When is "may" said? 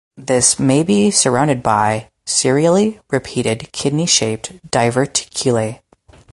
0.59-0.81